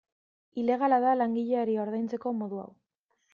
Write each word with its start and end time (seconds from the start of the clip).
Ilegala 0.61 0.97
da 1.03 1.11
langileari 1.19 1.77
ordaintzeko 1.85 2.35
modu 2.41 2.63
hau. 2.65 2.69